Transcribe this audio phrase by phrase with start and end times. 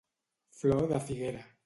[0.61, 1.45] Flor de figuera.